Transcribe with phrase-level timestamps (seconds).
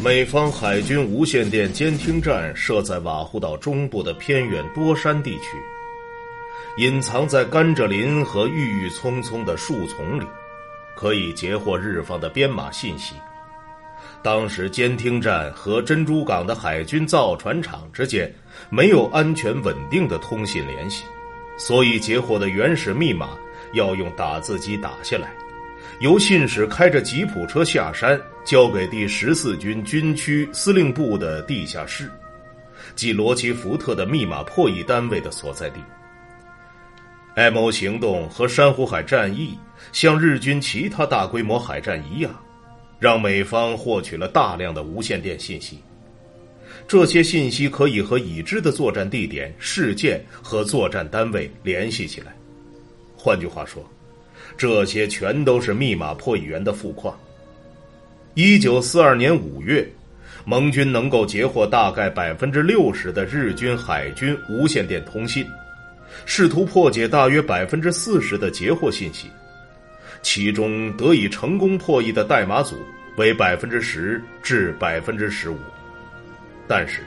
[0.00, 5.58] 美方海军无线电监听站设在瓦胡岛中部的偏远多山地区，
[6.76, 10.24] 隐藏在甘蔗林和郁郁葱葱的树丛里，
[10.94, 13.16] 可以截获日方的编码信息。
[14.22, 18.32] 当时监听站和珍珠港的海军造船厂之间
[18.70, 21.02] 没有安全稳定的通信联系，
[21.56, 23.30] 所以截获的原始密码
[23.72, 25.34] 要用打字机打下来。
[26.00, 32.08] 由信使开着吉普车下山，交给第十四军军区司令部的地下室，
[32.94, 35.80] 即罗奇福特的密码破译单位的所在地。
[37.34, 39.58] M.O 行动和珊瑚海战役
[39.92, 42.32] 像日军其他大规模海战一样，
[43.00, 45.80] 让美方获取了大量的无线电信息。
[46.86, 52.32] 这些信息可以和已知的作战地点、事件和作战单位联系起来。
[53.16, 53.84] 换句话说。
[54.58, 57.16] 这些全都是密码破译员的富矿。
[58.34, 59.88] 一九四二年五月，
[60.44, 65.46] 盟军能够截获大概百分之六十的日军海军无线电通信，
[66.26, 69.28] 试图破解大约百分之四十的截获信息，
[70.22, 72.76] 其中得以成功破译的代码组
[73.16, 75.58] 为百分之十至百分之十五。
[76.66, 77.00] 但是，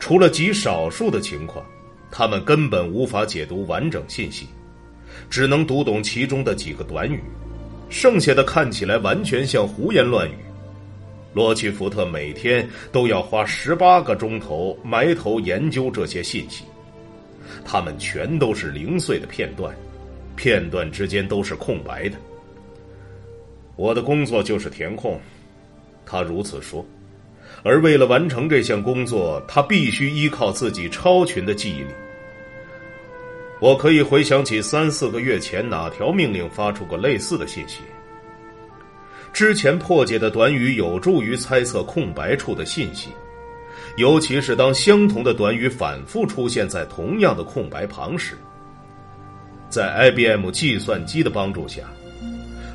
[0.00, 1.64] 除了极少数的情况，
[2.10, 4.48] 他们根本无法解读完整信息。
[5.28, 7.20] 只能读懂其中的几个短语，
[7.88, 10.34] 剩下的看起来完全像胡言乱语。
[11.32, 16.64] 罗奇福特每天都要花十八个钟头埋头研究这些信息，
[17.64, 19.76] 他们全都是零碎的片段，
[20.34, 22.16] 片段之间都是空白的。
[23.76, 25.20] 我的工作就是填空，
[26.06, 26.82] 他如此说。
[27.62, 31.90] 而为了完成这项工作，他必须依靠自己超群的记忆力。
[33.66, 37.80] 我可以回想起三四个月前哪条命令发出过类似的信息。
[39.32, 43.08] 之前破解的短语有助于猜测空白处的信息，
[43.96, 48.38] 尤其是当相同的短语反复出现在同样的空白旁时。
[49.68, 51.82] 在 IBM 计算机的帮助下，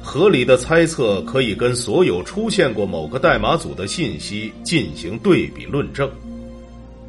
[0.03, 6.11] 合理的猜测可以跟所有出现过某个代码组的信息进行对比论证。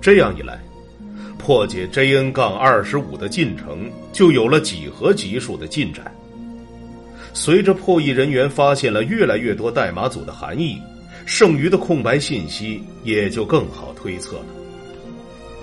[0.01, 0.63] 这样一来。
[1.45, 6.05] 破解 JN 杠二十五的进程就有了几何级数的进展。
[7.35, 10.81] 随着破译人员发现了越来越多代码组的含义，
[11.27, 14.47] 剩余的空白信息也就更好推测了。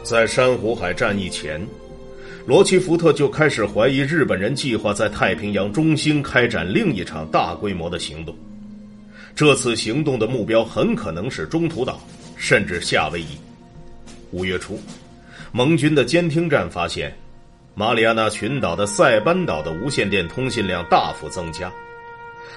[0.03, 1.65] 在珊瑚海战役前，
[2.45, 8.35] 罗奇福特就开始怀疑日本人计划在太平洋中心开展另一场大规模的行动。
[9.33, 12.01] 这次行动的目标很可能是中途岛，
[12.35, 13.27] 甚至夏威夷。
[14.31, 14.77] 五月初。
[15.51, 17.15] 盟军的监听站发现，
[17.73, 21.71] 马里亚纳群岛的塞班岛的无线电通信量大幅增加，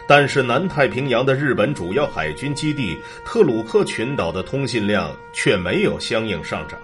[0.06, 6.78] 但是南太平洋的日本主要海军基地特鲁克群岛的通信量却没有相应上涨，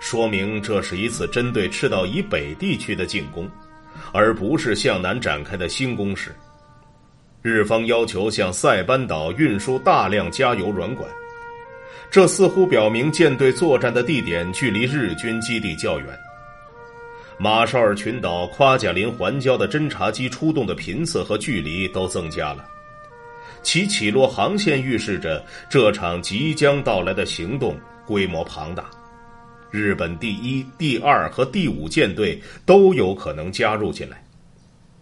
[0.00, 3.50] 说明这是一次针对赤道以北地区的进攻，
[4.12, 6.34] 而不是向南展开的新攻势。
[7.42, 11.06] 日方要求向塞班岛运输大量加油软管。
[12.10, 16.08] 这似乎表明舰队作战的地点距离日军基地较远。
[17.38, 22.64] 马绍尔群岛夸贾林环礁的侦察机出动的频次和距离都增加了，
[23.62, 27.76] 其起落航线预示着这场即将到来的行动
[28.06, 28.88] 规模庞大。
[29.70, 34.22] 日本第一、第二和第五舰队都有可能加入进来。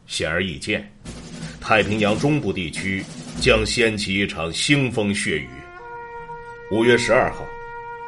[0.06, 0.88] 显而易见，
[1.60, 3.04] 太平洋中部地区
[3.40, 5.48] 将掀起一场腥风血雨。
[6.70, 7.44] 五月十二号，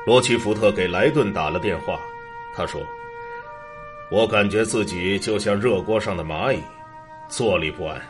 [0.07, 2.01] 罗奇福特给莱顿打了电话。
[2.55, 2.81] 他说
[4.09, 6.61] ：“我感觉自己就像热锅上的蚂蚁，
[7.29, 8.01] 坐立不安。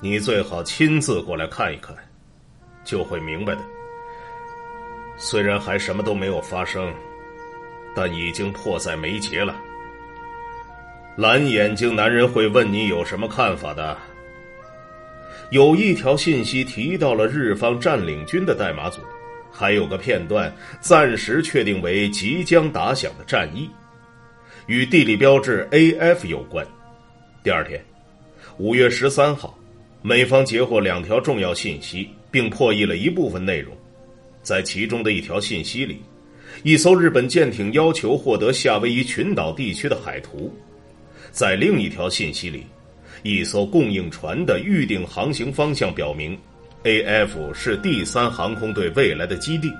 [0.00, 1.94] 你最好亲自过来看一看，
[2.82, 3.60] 就会明白的。
[5.18, 6.90] 虽然还什么都没有发生，
[7.94, 9.54] 但已经迫在眉睫了。
[11.14, 13.98] 蓝眼睛男人会问你有什么看法的。
[15.50, 19.02] 有一条信息提到了日方占领军的代码组。”
[19.52, 23.68] 还有个片段，暂时确定为即将打响的战役，
[24.66, 26.66] 与地理标志 AF 有关。
[27.44, 27.84] 第二天，
[28.56, 29.56] 五月十三号，
[30.00, 33.76] 美方截获两条重要信息，并破译了一部分内容。
[34.42, 36.02] 在其中的一条信息里，
[36.62, 40.50] 一艘日本舰艇要求获得夏威夷群岛地区的海图；
[41.30, 42.66] 在另一条信息里，
[43.22, 46.36] 一艘供应船的预定航行方向表明。
[46.84, 47.54] A.F.
[47.54, 49.72] 是第三航空队未来的基地。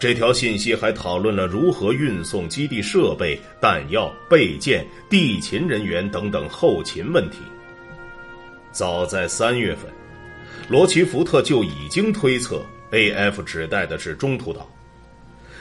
[0.00, 7.38] 这条信息还讨论了如何运送基地设备、弹药、备件、地勤人员等等后勤问题。
[8.72, 9.88] 早在三月份，
[10.68, 12.60] 罗奇福特就已经推测
[12.90, 14.68] ，AF 指代的是中途岛。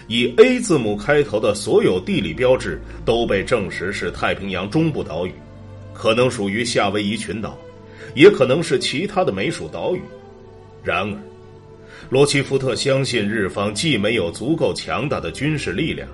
[0.08, 5.34] 以 A 字母开头的所有地理标志都被证实是太平洋中部岛屿，
[5.94, 7.56] 可能属于夏威夷群岛，
[8.16, 10.02] 也可能是其他的美属岛屿。
[10.84, 11.18] 然而，
[12.10, 16.08] 罗奇福特相信日方既没有足够强大的军事力量，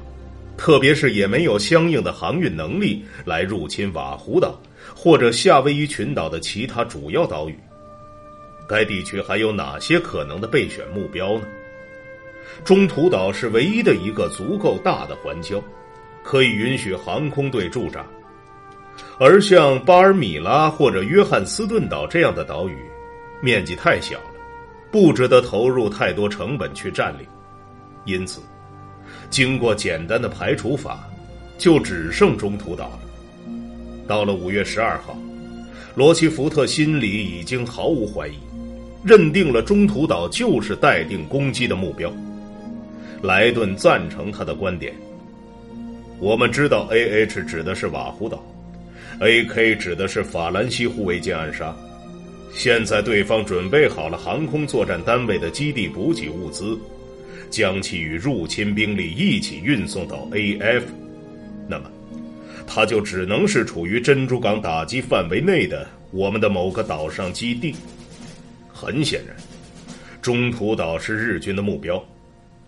[0.57, 4.59] 特别是也没有相应的航运能力来入侵瓦胡岛
[4.95, 7.57] 或者夏威夷群岛的其他主要岛屿。
[8.67, 11.47] 该地区还有哪些可能的备选目标呢？
[12.65, 15.61] 中途岛是唯一的一个足够大的环礁，
[16.23, 18.05] 可以允许航空队驻扎。
[19.19, 22.75] 而像巴尔米拉或者约翰斯顿岛这样的岛屿，
[23.41, 24.17] 面积太小，
[24.97, 27.27] 不值得投入太多成本去占领。
[28.05, 28.41] 因此，
[29.29, 31.07] 经过简单的排除法，
[31.55, 32.99] 就只剩中途岛了。
[34.07, 35.15] 到了五月十二号，
[35.93, 38.39] 罗奇福特心里已经毫无怀疑，
[39.03, 42.11] 认定了中途岛就是待定攻击的目标。
[43.21, 44.95] 莱顿赞成他的观点。
[46.17, 48.43] 我们知道，A H 指的是瓦胡岛
[49.19, 51.75] ，A K 指的是法兰西护卫舰暗杀。
[52.57, 56.75] 现在对方准备好了航空作战单位的基地补给物资，
[57.51, 60.85] 将其与入侵兵力一起运送到 A F，
[61.69, 61.85] 那么，
[62.65, 67.75] 他就只能是处于珍珠港打击范围内的我们的某个岛上基地。
[68.73, 69.35] 很显然，
[70.19, 72.03] 中途岛是日军的目标。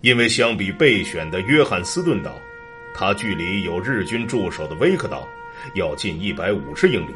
[0.02, 2.32] 因为相比备选的约翰斯顿岛，
[2.94, 5.28] 它距离有日军驻守的威克岛
[5.74, 7.12] 要近一百五十英里。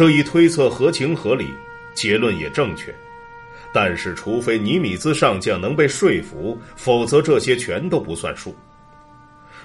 [0.00, 1.52] 这一推测合情合理，
[1.92, 2.90] 结论也正确。
[3.70, 8.56] 但是，除非尼米兹上将能被说服，否则这些全都不算数。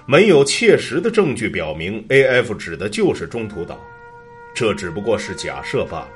[0.05, 3.79] 没有切实的证据表明 A.F 指的就是中途岛，
[4.53, 6.09] 这只不过是假设罢了。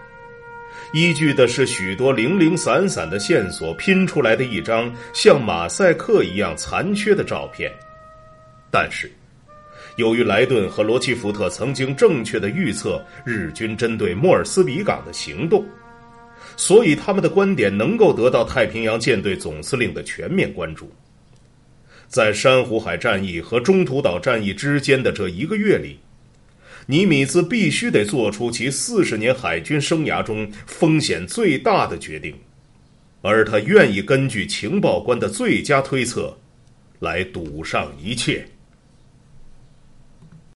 [0.91, 7.71] 依据的是许多零零散散的线索拼出来的一张像马赛克一样残缺的照片，
[8.69, 9.09] 但是，
[9.99, 15.65] 由于莱顿和罗奇福特曾经正确的预测日军针对莫尔斯比港的行动，
[16.55, 20.89] 所以他们的观点能够得到太平洋舰队总司令的全面关注。
[22.07, 25.99] 在珊瑚海战役和中途岛战役之间的这一个月里。
[26.85, 32.33] 尼米兹必须得做出其四十年海军生涯中风险最大的决定，
[33.21, 36.35] 而他愿意根据情报官的最佳推测，
[36.99, 38.47] 来赌上一切。